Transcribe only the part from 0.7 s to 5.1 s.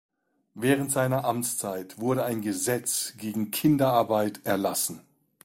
seiner Amtszeit wurde ein Gesetz gegen Kinderarbeit erlassen.